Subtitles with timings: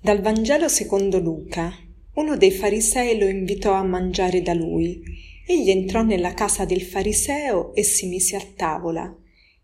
[0.00, 1.72] Dal Vangelo secondo Luca.
[2.14, 5.02] Uno dei farisei lo invitò a mangiare da lui.
[5.44, 9.12] Egli entrò nella casa del fariseo e si mise a tavola.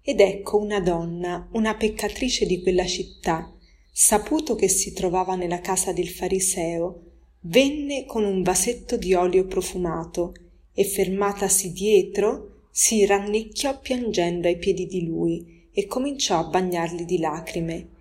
[0.02, 3.48] Ed ecco una donna, una peccatrice di quella città,
[3.92, 7.02] saputo che si trovava nella casa del fariseo,
[7.42, 10.34] venne con un vasetto di olio profumato
[10.74, 17.18] e fermatasi dietro si rannicchiò piangendo ai piedi di lui e cominciò a bagnarli di
[17.18, 17.92] lacrime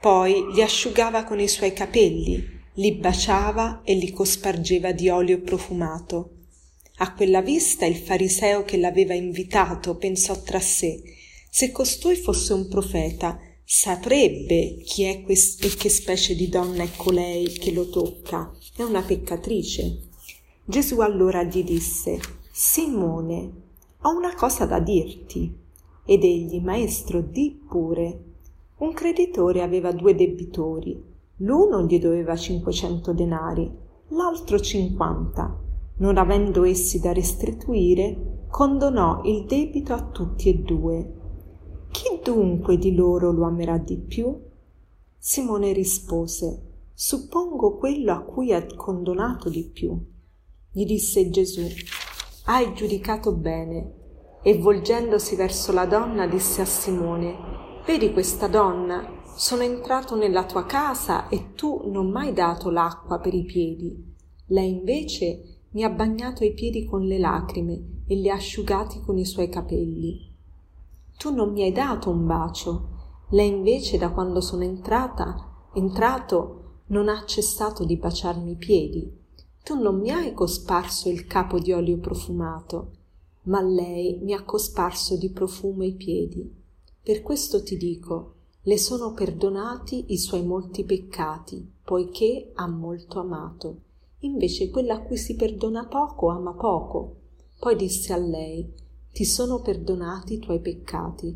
[0.00, 6.30] poi li asciugava con i suoi capelli, li baciava e li cospargeva di olio profumato.
[6.98, 11.16] A quella vista il fariseo che l'aveva invitato pensò tra sé
[11.50, 16.90] se costui fosse un profeta saprebbe chi è quest- e che specie di donna è
[16.94, 18.52] colei che lo tocca.
[18.76, 20.02] È una peccatrice.
[20.64, 22.20] Gesù allora gli disse
[22.52, 23.52] Simone,
[24.02, 25.52] ho una cosa da dirti.
[26.04, 28.24] Ed egli, maestro, di pure.
[28.78, 31.02] Un creditore aveva due debitori.
[31.38, 33.68] L'uno gli doveva cinquecento denari,
[34.08, 35.56] l'altro cinquanta.
[35.96, 41.12] Non avendo essi da restituire, condonò il debito a tutti e due.
[41.90, 44.46] Chi dunque di loro lo amerà di più?
[45.18, 46.62] Simone rispose,
[46.94, 49.98] suppongo quello a cui ha condonato di più.
[50.70, 51.66] Gli disse Gesù,
[52.44, 53.94] hai giudicato bene.
[54.40, 57.57] E volgendosi verso la donna disse a Simone,
[57.88, 59.22] Vedi questa donna?
[59.34, 64.14] Sono entrato nella tua casa e tu non m'hai dato l'acqua per i piedi.
[64.48, 69.16] Lei invece mi ha bagnato i piedi con le lacrime e li ha asciugati con
[69.16, 70.20] i suoi capelli.
[71.16, 72.88] Tu non mi hai dato un bacio.
[73.30, 79.10] Lei invece da quando sono entrata, entrato, non ha cessato di baciarmi i piedi.
[79.64, 82.90] Tu non mi hai cosparso il capo di olio profumato,
[83.44, 86.57] ma lei mi ha cosparso di profumo i piedi.
[87.08, 93.80] Per questo ti dico, le sono perdonati i suoi molti peccati, poiché ha molto amato.
[94.18, 97.16] Invece quella a cui si perdona poco ama poco.
[97.58, 98.70] Poi disse a lei,
[99.10, 101.34] ti sono perdonati i tuoi peccati.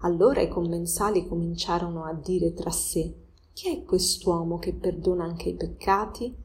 [0.00, 3.14] Allora i commensali cominciarono a dire tra sé,
[3.54, 6.36] chi è quest'uomo che perdona anche i peccati?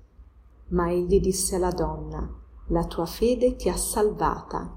[0.69, 2.33] Ma egli disse alla donna,
[2.67, 4.73] la tua fede ti ha salvata,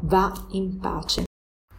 [0.00, 1.26] va in pace.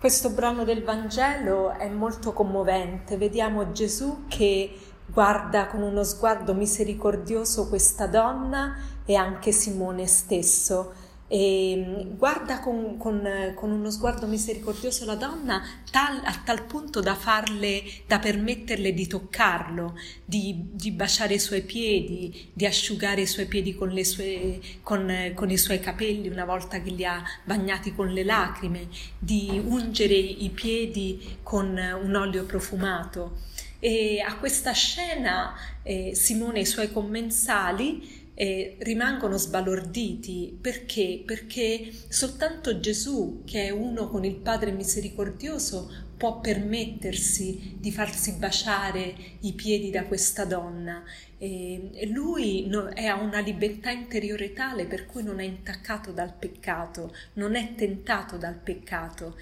[0.06, 3.18] Questo brano del Vangelo è molto commovente.
[3.18, 4.72] Vediamo Gesù che
[5.04, 10.94] guarda con uno sguardo misericordioso questa donna e anche Simone stesso
[11.36, 17.02] e mm, guarda con, con, con, uno sguardo misericordioso la donna tal, a tal punto
[17.02, 23.28] da farle, da permetterle di toccarlo, di, di baciare i suoi piedi, di asciugare i
[23.28, 27.94] suoi piedi con, sue, con, con i suoi capelli una volta che li ha bagnati
[27.94, 28.88] con le lacrime,
[29.20, 33.40] di ungere i piedi con un olio profumato.
[33.80, 35.54] E a questa scena
[35.84, 41.24] eh, Simone e i suoi commensali eh, rimangono sbalorditi perché?
[41.26, 49.16] Perché soltanto Gesù, che è uno con il Padre misericordioso, può permettersi di farsi baciare
[49.42, 51.04] i piedi da questa donna.
[51.38, 57.14] E lui è a una libertà interiore tale per cui non è intaccato dal peccato,
[57.34, 59.36] non è tentato dal peccato.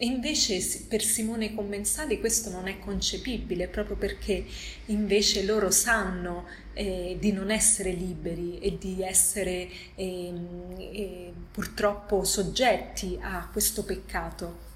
[0.00, 4.44] E invece per Simone Commensali questo non è concepibile, proprio perché
[4.86, 10.32] invece loro sanno eh, di non essere liberi e di essere eh,
[10.78, 14.66] eh, purtroppo soggetti a questo peccato.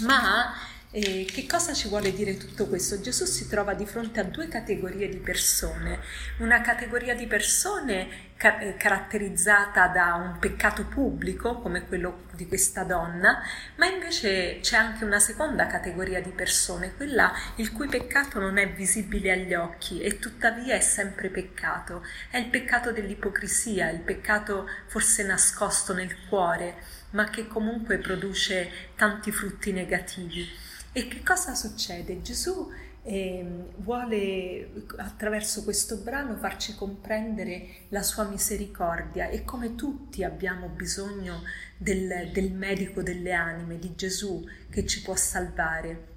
[0.00, 0.52] Ma
[0.90, 3.00] e che cosa ci vuole dire tutto questo?
[3.00, 6.00] Gesù si trova di fronte a due categorie di persone,
[6.38, 13.42] una categoria di persone eh, caratterizzata da un peccato pubblico come quello di questa donna,
[13.76, 18.70] ma invece c'è anche una seconda categoria di persone, quella il cui peccato non è
[18.72, 25.22] visibile agli occhi e tuttavia è sempre peccato, è il peccato dell'ipocrisia, il peccato forse
[25.22, 26.76] nascosto nel cuore,
[27.10, 30.46] ma che comunque produce tanti frutti negativi.
[30.92, 32.22] E che cosa succede?
[32.22, 32.70] Gesù
[33.06, 33.44] eh,
[33.76, 41.42] vuole attraverso questo brano farci comprendere la sua misericordia e come tutti abbiamo bisogno
[41.76, 46.14] del, del medico delle anime, di Gesù che ci può salvare.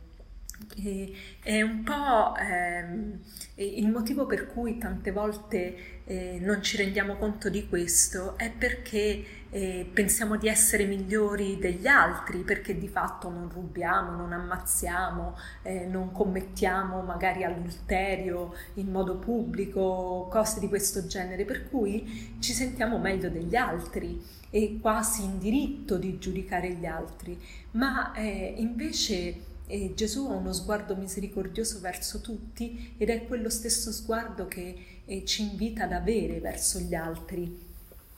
[0.75, 3.19] E, è un po' ehm,
[3.55, 9.25] il motivo per cui tante volte eh, non ci rendiamo conto di questo è perché
[9.51, 15.85] eh, pensiamo di essere migliori degli altri, perché di fatto non rubiamo, non ammazziamo, eh,
[15.85, 22.97] non commettiamo magari adulterio in modo pubblico, cose di questo genere, per cui ci sentiamo
[22.99, 24.21] meglio degli altri
[24.51, 27.39] e quasi in diritto di giudicare gli altri,
[27.71, 33.91] ma eh, invece E Gesù ha uno sguardo misericordioso verso tutti ed è quello stesso
[33.91, 34.75] sguardo che
[35.05, 37.67] eh, ci invita ad avere verso gli altri.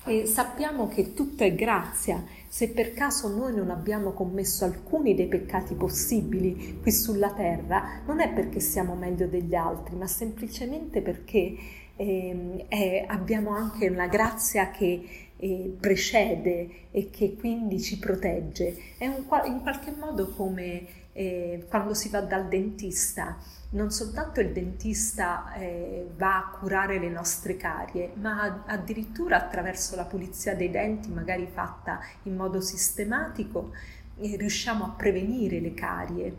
[0.05, 2.23] E sappiamo che tutto è grazia.
[2.47, 8.21] Se per caso noi non abbiamo commesso alcuni dei peccati possibili qui sulla terra, non
[8.21, 11.55] è perché siamo meglio degli altri, ma semplicemente perché
[11.97, 18.95] eh, è, abbiamo anche una grazia che eh, precede e che quindi ci protegge.
[18.97, 23.37] È un, in qualche modo come eh, quando si va dal dentista,
[23.71, 30.05] non soltanto il dentista eh, va a curare le nostre carie, ma addirittura attraverso la
[30.05, 33.71] pulizia dei denti, magari fatta in modo sistematico,
[34.17, 36.35] eh, riusciamo a prevenire le carie.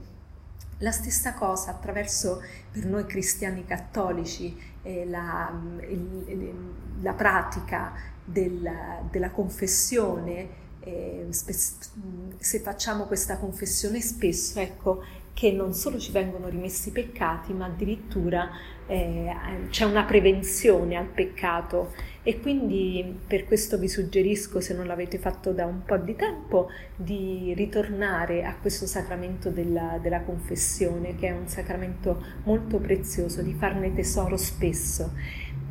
[0.78, 5.50] La stessa cosa attraverso, per noi cristiani cattolici, eh, la,
[5.88, 6.52] il,
[7.00, 7.92] la, pratica
[8.24, 8.68] del,
[9.10, 15.02] della confessione eh, se facciamo questa confessione spesso, ecco
[15.34, 18.50] che non solo ci vengono rimessi i peccati, ma addirittura
[18.86, 19.34] eh,
[19.70, 21.92] c'è una prevenzione al peccato.
[22.22, 26.68] E quindi per questo vi suggerisco, se non l'avete fatto da un po' di tempo,
[26.94, 33.54] di ritornare a questo sacramento della, della confessione, che è un sacramento molto prezioso, di
[33.54, 35.12] farne tesoro spesso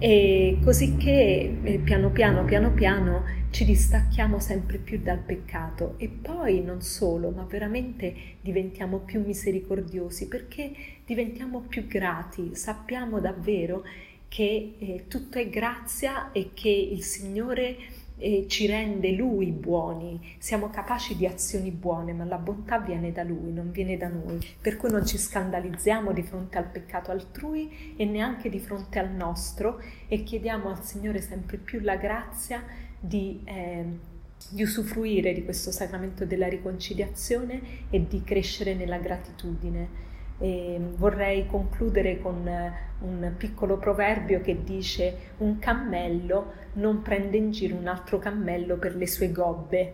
[0.03, 5.93] e così che eh, piano piano, piano piano ci distacchiamo sempre più dal peccato.
[5.97, 8.11] E poi non solo, ma veramente
[8.41, 10.71] diventiamo più misericordiosi perché
[11.05, 13.83] diventiamo più grati, sappiamo davvero
[14.27, 17.77] che eh, tutto è grazia e che il Signore
[18.21, 23.23] e ci rende Lui buoni, siamo capaci di azioni buone, ma la bontà viene da
[23.23, 24.39] Lui, non viene da noi.
[24.61, 29.09] Per cui non ci scandalizziamo di fronte al peccato altrui e neanche di fronte al
[29.09, 32.63] nostro e chiediamo al Signore sempre più la grazia
[32.99, 33.41] di...
[33.43, 34.09] Eh,
[34.49, 40.10] di usufruire di questo sacramento della riconciliazione e di crescere nella gratitudine.
[40.41, 47.51] E vorrei concludere con eh, un piccolo proverbio che dice un cammello non prende in
[47.51, 49.93] giro un altro cammello per le sue gobbe.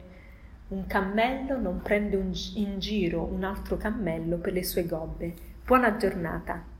[0.69, 2.15] Un cammello non prende
[2.55, 5.33] in giro un altro cammello per le sue gobbe.
[5.65, 6.76] Buona giornata.